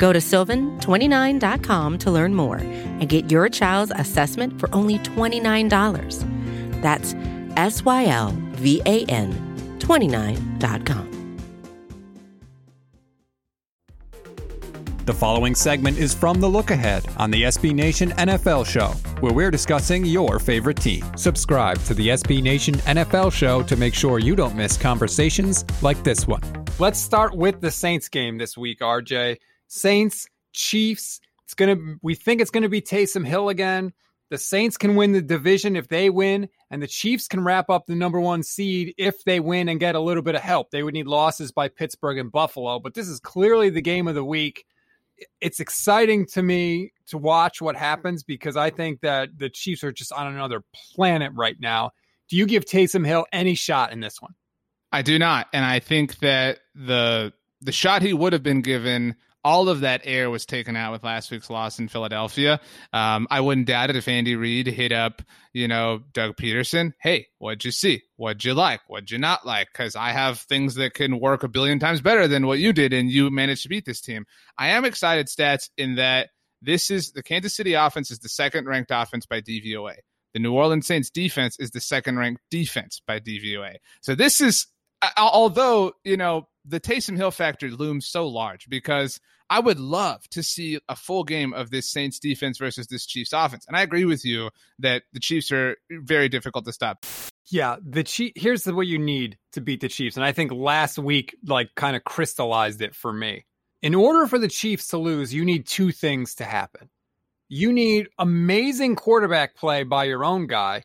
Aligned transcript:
Go 0.00 0.14
to 0.14 0.18
sylvan29.com 0.18 1.98
to 1.98 2.10
learn 2.10 2.34
more 2.34 2.56
and 2.56 3.06
get 3.06 3.30
your 3.30 3.50
child's 3.50 3.92
assessment 3.94 4.58
for 4.58 4.74
only 4.74 4.98
$29. 5.00 6.80
That's 6.80 7.14
S 7.56 7.84
Y 7.84 8.06
L 8.06 8.34
V 8.52 8.80
A 8.86 9.04
N 9.04 9.76
29.com. 9.78 11.08
The 15.04 15.12
following 15.12 15.54
segment 15.54 15.98
is 15.98 16.14
from 16.14 16.40
The 16.40 16.48
Look 16.48 16.70
Ahead 16.70 17.04
on 17.18 17.30
the 17.30 17.42
SB 17.42 17.74
Nation 17.74 18.10
NFL 18.12 18.64
Show, 18.64 18.88
where 19.20 19.34
we're 19.34 19.50
discussing 19.50 20.06
your 20.06 20.38
favorite 20.38 20.78
team. 20.78 21.04
Subscribe 21.16 21.78
to 21.84 21.94
the 21.94 22.08
SB 22.08 22.42
Nation 22.42 22.76
NFL 22.76 23.32
Show 23.32 23.62
to 23.64 23.76
make 23.76 23.94
sure 23.94 24.18
you 24.18 24.34
don't 24.34 24.54
miss 24.54 24.78
conversations 24.78 25.66
like 25.82 26.02
this 26.04 26.26
one. 26.26 26.42
Let's 26.78 26.98
start 26.98 27.34
with 27.34 27.60
the 27.60 27.70
Saints 27.70 28.08
game 28.08 28.38
this 28.38 28.56
week, 28.56 28.80
RJ. 28.80 29.38
Saints, 29.70 30.26
Chiefs. 30.52 31.20
It's 31.44 31.54
gonna. 31.54 31.76
We 32.02 32.14
think 32.14 32.40
it's 32.40 32.50
gonna 32.50 32.68
be 32.68 32.82
Taysom 32.82 33.26
Hill 33.26 33.48
again. 33.48 33.92
The 34.28 34.38
Saints 34.38 34.76
can 34.76 34.94
win 34.94 35.12
the 35.12 35.22
division 35.22 35.74
if 35.74 35.88
they 35.88 36.10
win, 36.10 36.48
and 36.70 36.82
the 36.82 36.86
Chiefs 36.86 37.26
can 37.26 37.42
wrap 37.42 37.68
up 37.70 37.86
the 37.86 37.96
number 37.96 38.20
one 38.20 38.42
seed 38.42 38.94
if 38.96 39.24
they 39.24 39.40
win 39.40 39.68
and 39.68 39.80
get 39.80 39.96
a 39.96 40.00
little 40.00 40.22
bit 40.22 40.36
of 40.36 40.40
help. 40.40 40.70
They 40.70 40.82
would 40.82 40.94
need 40.94 41.06
losses 41.06 41.50
by 41.50 41.68
Pittsburgh 41.68 42.18
and 42.18 42.30
Buffalo, 42.30 42.78
but 42.78 42.94
this 42.94 43.08
is 43.08 43.18
clearly 43.18 43.70
the 43.70 43.80
game 43.80 44.06
of 44.06 44.14
the 44.14 44.24
week 44.24 44.66
it's 45.40 45.60
exciting 45.60 46.26
to 46.26 46.42
me 46.42 46.92
to 47.06 47.18
watch 47.18 47.60
what 47.60 47.76
happens 47.76 48.22
because 48.22 48.56
I 48.56 48.70
think 48.70 49.00
that 49.00 49.38
the 49.38 49.48
Chiefs 49.48 49.84
are 49.84 49.92
just 49.92 50.12
on 50.12 50.26
another 50.26 50.62
planet 50.72 51.32
right 51.34 51.58
now. 51.60 51.92
Do 52.28 52.36
you 52.36 52.46
give 52.46 52.64
Taysom 52.64 53.06
Hill 53.06 53.26
any 53.32 53.54
shot 53.54 53.92
in 53.92 54.00
this 54.00 54.20
one? 54.22 54.34
I 54.92 55.02
do 55.02 55.18
not, 55.18 55.48
and 55.52 55.64
I 55.64 55.78
think 55.78 56.18
that 56.18 56.60
the 56.74 57.32
the 57.60 57.72
shot 57.72 58.02
he 58.02 58.12
would 58.12 58.32
have 58.32 58.42
been 58.42 58.62
given 58.62 59.14
all 59.44 59.68
of 59.68 59.80
that 59.80 60.02
air 60.04 60.30
was 60.30 60.46
taken 60.46 60.76
out 60.76 60.92
with 60.92 61.04
last 61.04 61.30
week's 61.30 61.50
loss 61.50 61.78
in 61.78 61.88
Philadelphia. 61.88 62.60
Um, 62.92 63.26
I 63.30 63.40
wouldn't 63.40 63.66
doubt 63.66 63.90
it 63.90 63.96
if 63.96 64.08
Andy 64.08 64.36
Reid 64.36 64.66
hit 64.66 64.92
up, 64.92 65.22
you 65.52 65.68
know, 65.68 66.02
Doug 66.12 66.36
Pederson. 66.36 66.92
Hey, 67.00 67.28
what'd 67.38 67.64
you 67.64 67.70
see? 67.70 68.02
What'd 68.16 68.44
you 68.44 68.54
like? 68.54 68.80
What'd 68.88 69.10
you 69.10 69.18
not 69.18 69.46
like? 69.46 69.68
Because 69.72 69.96
I 69.96 70.10
have 70.10 70.40
things 70.40 70.74
that 70.76 70.94
can 70.94 71.20
work 71.20 71.42
a 71.42 71.48
billion 71.48 71.78
times 71.78 72.00
better 72.00 72.28
than 72.28 72.46
what 72.46 72.58
you 72.58 72.72
did, 72.72 72.92
and 72.92 73.10
you 73.10 73.30
managed 73.30 73.62
to 73.62 73.68
beat 73.68 73.86
this 73.86 74.00
team. 74.00 74.26
I 74.58 74.68
am 74.68 74.84
excited, 74.84 75.26
stats, 75.26 75.70
in 75.76 75.96
that 75.96 76.30
this 76.62 76.90
is 76.90 77.12
the 77.12 77.22
Kansas 77.22 77.54
City 77.54 77.74
offense 77.74 78.10
is 78.10 78.18
the 78.18 78.28
second 78.28 78.66
ranked 78.66 78.90
offense 78.92 79.26
by 79.26 79.40
DVOA. 79.40 79.94
The 80.34 80.40
New 80.40 80.52
Orleans 80.52 80.86
Saints 80.86 81.10
defense 81.10 81.56
is 81.58 81.70
the 81.70 81.80
second 81.80 82.18
ranked 82.18 82.42
defense 82.50 83.00
by 83.06 83.18
DVOA. 83.18 83.76
So 84.02 84.14
this 84.14 84.40
is 84.40 84.66
although 85.16 85.92
you 86.04 86.16
know 86.16 86.46
the 86.64 86.80
Taysom 86.80 87.16
Hill 87.16 87.30
factor 87.30 87.68
looms 87.68 88.06
so 88.06 88.26
large 88.26 88.68
because 88.68 89.20
I 89.48 89.58
would 89.58 89.80
love 89.80 90.28
to 90.30 90.42
see 90.42 90.78
a 90.88 90.94
full 90.94 91.24
game 91.24 91.52
of 91.52 91.70
this 91.70 91.90
Saints 91.90 92.18
defense 92.18 92.58
versus 92.58 92.86
this 92.86 93.04
Chiefs 93.04 93.32
offense. 93.32 93.66
And 93.66 93.76
I 93.76 93.82
agree 93.82 94.04
with 94.04 94.24
you 94.24 94.50
that 94.78 95.02
the 95.12 95.20
Chiefs 95.20 95.50
are 95.50 95.76
very 95.90 96.28
difficult 96.28 96.64
to 96.66 96.72
stop. 96.72 97.04
Yeah, 97.46 97.76
the 97.84 98.04
Chief. 98.04 98.32
Here's 98.36 98.66
what 98.66 98.86
you 98.86 98.98
need 98.98 99.38
to 99.52 99.60
beat 99.60 99.80
the 99.80 99.88
Chiefs, 99.88 100.16
and 100.16 100.24
I 100.24 100.30
think 100.30 100.52
last 100.52 100.98
week 100.98 101.34
like 101.44 101.74
kind 101.74 101.96
of 101.96 102.04
crystallized 102.04 102.80
it 102.80 102.94
for 102.94 103.12
me. 103.12 103.44
In 103.82 103.94
order 103.94 104.26
for 104.28 104.38
the 104.38 104.48
Chiefs 104.48 104.88
to 104.88 104.98
lose, 104.98 105.34
you 105.34 105.44
need 105.44 105.66
two 105.66 105.90
things 105.90 106.36
to 106.36 106.44
happen. 106.44 106.90
You 107.48 107.72
need 107.72 108.08
amazing 108.18 108.94
quarterback 108.94 109.56
play 109.56 109.82
by 109.82 110.04
your 110.04 110.24
own 110.24 110.46
guy, 110.46 110.84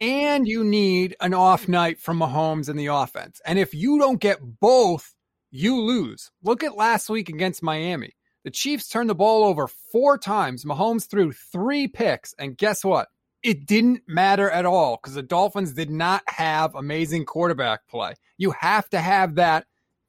and 0.00 0.46
you 0.46 0.64
need 0.64 1.16
an 1.20 1.34
off 1.34 1.68
night 1.68 2.00
from 2.00 2.18
Mahomes 2.18 2.68
in 2.68 2.76
the 2.76 2.86
offense. 2.86 3.40
And 3.46 3.58
if 3.58 3.74
you 3.74 3.98
don't 3.98 4.20
get 4.20 4.38
both, 4.60 5.14
you 5.50 5.80
lose. 5.80 6.30
Look 6.42 6.64
at 6.64 6.76
last 6.76 7.08
week 7.08 7.28
against 7.28 7.62
Miami. 7.62 8.12
The 8.44 8.50
Chiefs 8.50 8.88
turned 8.88 9.08
the 9.08 9.14
ball 9.14 9.44
over 9.44 9.68
four 9.68 10.18
times. 10.18 10.64
Mahomes 10.64 11.08
threw 11.08 11.32
three 11.32 11.88
picks. 11.88 12.34
And 12.38 12.58
guess 12.58 12.84
what? 12.84 13.08
It 13.42 13.66
didn't 13.66 14.02
matter 14.06 14.50
at 14.50 14.66
all 14.66 14.98
because 15.00 15.14
the 15.14 15.22
Dolphins 15.22 15.72
did 15.72 15.90
not 15.90 16.22
have 16.28 16.74
amazing 16.74 17.24
quarterback 17.24 17.86
play. 17.88 18.14
You 18.36 18.52
have 18.52 18.88
to 18.90 19.00
have 19.00 19.36
that 19.36 19.66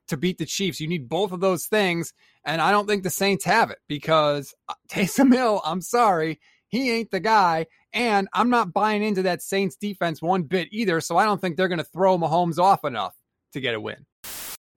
to 0.08 0.18
beat 0.18 0.38
the 0.38 0.46
Chiefs. 0.46 0.80
You 0.80 0.88
need 0.88 1.10
both 1.10 1.32
of 1.32 1.40
those 1.40 1.66
things. 1.66 2.14
And 2.44 2.62
I 2.62 2.72
don't 2.72 2.88
think 2.88 3.04
the 3.04 3.10
Saints 3.10 3.46
have 3.46 3.72
it 3.72 3.80
because 3.88 4.54
uh, 4.68 4.74
Taysom 4.90 5.34
Hill, 5.34 5.62
I'm 5.66 5.82
sorry, 5.82 6.40
he 6.76 6.92
ain't 6.92 7.12
the 7.12 7.20
guy. 7.20 7.68
And 7.94 8.28
I'm 8.34 8.50
not 8.50 8.74
buying 8.74 9.04
into 9.04 9.24
that 9.24 9.42
Saints 9.42 9.76
defense 9.76 10.22
one 10.22 10.44
bit 10.44 10.68
either. 10.72 11.00
So 11.02 11.18
I 11.18 11.26
don't 11.26 11.40
think 11.40 11.56
they're 11.56 11.70
going 11.70 11.80
to 11.80 11.84
throw 11.84 12.18
Mahomes 12.18 12.60
off 12.60 12.84
enough 12.84 13.16
to 13.54 13.62
get 13.62 13.74
a 13.74 13.80
win. 13.80 14.06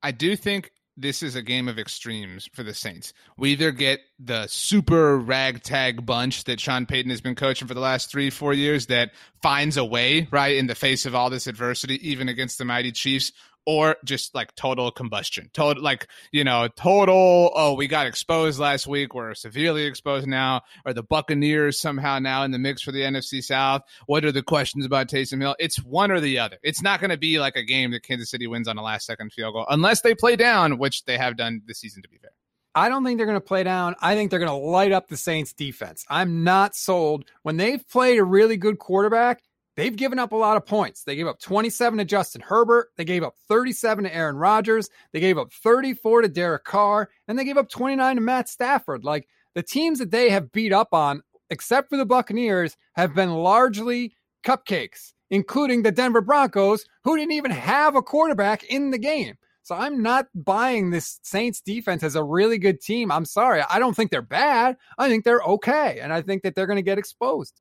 I 0.03 0.13
do 0.13 0.37
think 0.37 0.71
this 0.97 1.23
is 1.23 1.37
a 1.37 1.43
game 1.43 1.69
of 1.69 1.79
extremes 1.79 2.49
for 2.55 2.63
the 2.63 2.75
Saints. 2.75 3.13
We 3.37 3.53
either 3.53 3.71
get 3.71 4.01
the 4.19 4.47
super 4.49 5.17
ragtag 5.19 6.05
bunch 6.05 6.45
that 6.45 6.61
Sean 6.61 6.87
Payton 6.87 7.11
has 7.11 7.21
been 7.21 7.37
coaching 7.37 7.69
for 7.69 7.75
the 7.75 7.81
last 7.81 8.11
three, 8.11 8.31
four 8.31 8.53
years 8.53 8.87
that 8.87 9.13
finds 9.41 9.77
a 9.77 9.85
way, 9.85 10.27
right, 10.31 10.57
in 10.57 10.67
the 10.67 10.75
face 10.75 11.07
of 11.07 11.15
all 11.15 11.31
this 11.31 11.47
adversity, 11.47 12.09
even 12.09 12.29
against 12.29 12.59
the 12.59 12.65
mighty 12.65 12.91
Chiefs, 12.91 13.33
or 13.69 13.97
just 14.03 14.35
like 14.35 14.55
total 14.55 14.91
combustion 14.91 15.51
total 15.53 15.83
like 15.83 16.09
you 16.33 16.43
know 16.43 16.69
total 16.75 17.53
oh 17.55 17.75
we 17.75 17.87
got 17.87 18.07
exposed 18.07 18.59
last 18.59 18.87
week 18.87 19.15
we're 19.15 19.35
severely 19.35 19.85
exposed 19.85 20.27
now 20.27 20.63
are 20.87 20.95
the 20.95 21.03
buccaneers 21.03 21.79
somehow 21.79 22.19
now 22.19 22.45
in 22.45 22.51
the 22.51 22.59
mix 22.59 22.81
for 22.81 22.93
the 22.93 23.03
nfc 23.03 23.45
south 23.45 23.83
what 24.07 24.25
are 24.25 24.33
the 24.33 24.43
questions 24.43 24.87
about 24.87 25.07
Taysom 25.07 25.43
Hill 25.43 25.55
it's 25.59 25.77
one 25.85 26.11
or 26.11 26.19
the 26.19 26.39
other 26.39 26.57
it's 26.63 26.81
not 26.81 26.99
going 26.99 27.11
to 27.11 27.19
be 27.19 27.39
like 27.39 27.57
a 27.57 27.63
game 27.63 27.91
that 27.91 28.03
kansas 28.03 28.31
city 28.31 28.47
wins 28.47 28.69
on 28.69 28.79
a 28.79 28.83
last 28.83 29.05
second 29.05 29.35
field 29.35 29.53
goal 29.53 29.67
unless 29.69 30.01
they 30.01 30.15
play 30.15 30.35
down 30.35 30.79
which 30.79 31.05
they 31.05 31.19
have 31.19 31.37
done 31.37 31.61
this 31.67 31.79
season 31.79 32.01
to 32.01 32.09
be 32.09 32.17
fair 32.17 32.31
I 32.75 32.89
don't 32.89 33.05
think 33.05 33.19
they're 33.19 33.27
going 33.27 33.35
to 33.35 33.41
play 33.41 33.65
down. 33.65 33.97
I 34.01 34.15
think 34.15 34.31
they're 34.31 34.39
going 34.39 34.51
to 34.51 34.55
light 34.55 34.93
up 34.93 35.09
the 35.09 35.17
Saints 35.17 35.53
defense. 35.53 36.05
I'm 36.09 36.45
not 36.45 36.77
sold. 36.77 37.25
When 37.43 37.57
they've 37.57 37.83
played 37.89 38.21
a 38.21 38.25
really 38.25 38.57
good 38.57 38.79
quarterback, 38.79 39.43
they've 39.79 39.95
given 39.95 40.19
up 40.19 40.33
a 40.33 40.37
lot 40.37 40.57
of 40.57 40.67
points. 40.67 41.05
They 41.05 41.15
gave 41.15 41.29
up 41.29 41.39
27 41.39 41.99
to 41.99 42.05
Justin 42.05 42.43
Herbert. 42.43 42.89
They 42.97 43.05
gave 43.05 43.23
up 43.23 43.37
37 43.47 44.05
to 44.05 44.15
Aaron 44.15 44.37
Rodgers. 44.37 44.91
They 45.13 45.21
gave 45.21 45.39
up 45.39 45.53
34 45.53 46.23
to 46.23 46.29
Derek 46.29 46.65
Carr. 46.65 47.09
And 47.29 47.39
they 47.39 47.45
gave 47.45 47.57
up 47.57 47.69
29 47.69 48.17
to 48.17 48.21
Matt 48.21 48.49
Stafford. 48.49 49.05
Like 49.05 49.29
the 49.55 49.63
teams 49.63 50.01
that 50.01 50.11
they 50.11 50.31
have 50.31 50.51
beat 50.51 50.73
up 50.73 50.93
on, 50.93 51.23
except 51.49 51.91
for 51.91 51.97
the 51.97 52.05
Buccaneers, 52.05 52.77
have 52.95 53.15
been 53.15 53.33
largely 53.33 54.17
cupcakes, 54.45 55.13
including 55.31 55.83
the 55.83 55.93
Denver 55.93 56.23
Broncos, 56.23 56.85
who 57.05 57.17
didn't 57.17 57.33
even 57.33 57.53
have 57.53 57.95
a 57.95 58.03
quarterback 58.03 58.65
in 58.65 58.91
the 58.91 58.99
game. 58.99 59.37
So 59.63 59.77
I'm 59.77 60.03
not 60.03 60.27
buying 60.35 60.91
this 60.91 61.21
Saints 61.23 61.61
defense 61.61 62.03
as 62.03 62.17
a 62.17 62.25
really 62.25 62.59
good 62.59 62.81
team. 62.81 63.13
I'm 63.13 63.27
sorry. 63.27 63.63
I 63.71 63.79
don't 63.79 63.95
think 63.95 64.11
they're 64.11 64.23
bad. 64.23 64.77
I 64.97 65.09
think 65.09 65.25
they're 65.25 65.43
okay. 65.43 66.01
And 66.03 66.13
I 66.13 66.21
think 66.21 66.43
that 66.43 66.57
they're 66.57 66.67
going 66.67 66.79
to 66.79 66.83
get 66.83 66.99
exposed. 66.99 67.55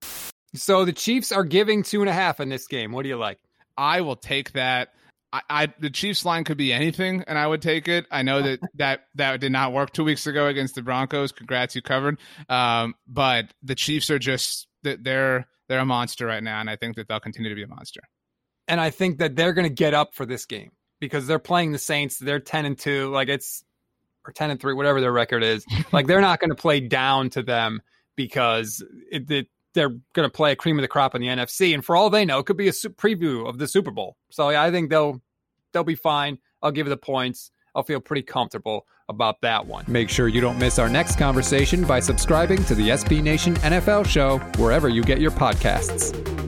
So 0.55 0.85
the 0.85 0.93
Chiefs 0.93 1.31
are 1.31 1.43
giving 1.43 1.83
two 1.83 2.01
and 2.01 2.09
a 2.09 2.13
half 2.13 2.39
in 2.39 2.49
this 2.49 2.67
game. 2.67 2.91
What 2.91 3.03
do 3.03 3.09
you 3.09 3.17
like? 3.17 3.39
I 3.77 4.01
will 4.01 4.15
take 4.15 4.53
that. 4.53 4.89
I, 5.33 5.41
I, 5.49 5.73
the 5.79 5.89
Chiefs 5.89 6.25
line 6.25 6.45
could 6.45 6.57
be 6.57 6.71
anything, 6.71 7.23
and 7.27 7.37
I 7.37 7.45
would 7.45 7.61
take 7.61 7.87
it. 7.87 8.05
I 8.09 8.21
know 8.21 8.41
that 8.41 8.59
that 8.75 9.01
that 9.15 9.39
did 9.39 9.51
not 9.51 9.73
work 9.73 9.91
two 9.91 10.03
weeks 10.03 10.25
ago 10.25 10.47
against 10.47 10.75
the 10.75 10.81
Broncos. 10.81 11.31
Congrats, 11.31 11.75
you 11.75 11.81
covered. 11.81 12.19
Um, 12.49 12.95
but 13.07 13.53
the 13.61 13.75
Chiefs 13.75 14.09
are 14.09 14.19
just 14.19 14.67
they're 14.83 15.47
they're 15.67 15.79
a 15.79 15.85
monster 15.85 16.25
right 16.25 16.43
now, 16.43 16.59
and 16.59 16.69
I 16.69 16.75
think 16.75 16.95
that 16.95 17.07
they'll 17.07 17.19
continue 17.19 17.49
to 17.49 17.55
be 17.55 17.63
a 17.63 17.67
monster. 17.67 18.01
And 18.67 18.81
I 18.81 18.89
think 18.89 19.19
that 19.19 19.35
they're 19.35 19.53
going 19.53 19.67
to 19.67 19.73
get 19.73 19.93
up 19.93 20.13
for 20.13 20.25
this 20.25 20.45
game 20.45 20.71
because 20.99 21.27
they're 21.27 21.39
playing 21.39 21.71
the 21.71 21.79
Saints. 21.79 22.17
They're 22.17 22.39
ten 22.39 22.65
and 22.65 22.77
two, 22.77 23.09
like 23.09 23.27
it's 23.27 23.63
or 24.25 24.33
ten 24.33 24.49
and 24.49 24.59
three, 24.59 24.73
whatever 24.73 25.01
their 25.01 25.11
record 25.11 25.43
is. 25.43 25.65
like 25.91 26.07
they're 26.07 26.21
not 26.21 26.39
going 26.39 26.49
to 26.51 26.55
play 26.55 26.79
down 26.79 27.29
to 27.31 27.43
them 27.43 27.81
because 28.15 28.83
it, 29.11 29.29
it 29.29 29.47
they're 29.77 29.89
going 29.89 30.25
to 30.25 30.29
play 30.29 30.51
a 30.51 30.55
cream 30.55 30.79
of 30.79 30.81
the 30.81 30.87
crop 30.87 31.13
in 31.13 31.21
the 31.21 31.27
NFC, 31.27 31.73
and 31.73 31.85
for 31.85 31.95
all 31.95 32.09
they 32.09 32.25
know, 32.25 32.39
it 32.39 32.47
could 32.47 32.57
be 32.57 32.67
a 32.67 32.71
preview 32.71 33.47
of 33.47 33.59
the 33.59 33.67
Super 33.67 33.91
Bowl. 33.91 34.17
So 34.31 34.49
I 34.49 34.71
think 34.71 34.89
they'll 34.89 35.21
they'll 35.71 35.83
be 35.83 35.95
fine. 35.95 36.39
I'll 36.63 36.71
give 36.71 36.87
you 36.87 36.89
the 36.89 36.97
points. 36.97 37.51
I'll 37.75 37.83
feel 37.83 38.01
pretty 38.01 38.23
comfortable 38.23 38.87
about 39.07 39.39
that 39.41 39.65
one. 39.65 39.85
Make 39.87 40.09
sure 40.09 40.27
you 40.27 40.41
don't 40.41 40.57
miss 40.57 40.79
our 40.79 40.89
next 40.89 41.17
conversation 41.19 41.85
by 41.85 41.99
subscribing 41.99 42.65
to 42.65 42.75
the 42.75 42.89
SB 42.89 43.21
Nation 43.21 43.53
NFL 43.57 44.07
show 44.07 44.39
wherever 44.61 44.89
you 44.89 45.03
get 45.03 45.21
your 45.21 45.31
podcasts. 45.31 46.46